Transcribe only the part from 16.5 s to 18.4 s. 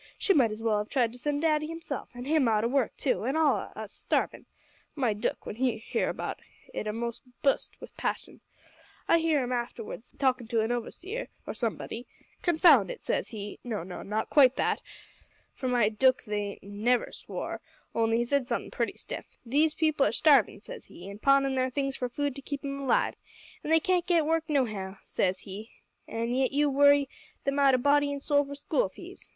never swore, only he